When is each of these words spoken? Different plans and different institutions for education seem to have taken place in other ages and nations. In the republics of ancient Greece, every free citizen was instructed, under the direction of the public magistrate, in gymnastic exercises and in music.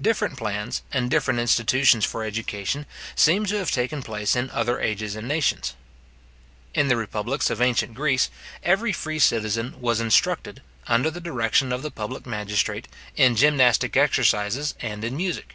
Different 0.00 0.36
plans 0.36 0.82
and 0.90 1.08
different 1.08 1.38
institutions 1.38 2.04
for 2.04 2.24
education 2.24 2.84
seem 3.14 3.46
to 3.46 3.54
have 3.58 3.70
taken 3.70 4.02
place 4.02 4.34
in 4.34 4.50
other 4.50 4.80
ages 4.80 5.14
and 5.14 5.28
nations. 5.28 5.74
In 6.74 6.88
the 6.88 6.96
republics 6.96 7.48
of 7.48 7.60
ancient 7.62 7.94
Greece, 7.94 8.28
every 8.64 8.92
free 8.92 9.20
citizen 9.20 9.80
was 9.80 10.00
instructed, 10.00 10.62
under 10.88 11.12
the 11.12 11.20
direction 11.20 11.70
of 11.70 11.82
the 11.82 11.92
public 11.92 12.26
magistrate, 12.26 12.88
in 13.16 13.36
gymnastic 13.36 13.96
exercises 13.96 14.74
and 14.80 15.04
in 15.04 15.16
music. 15.16 15.54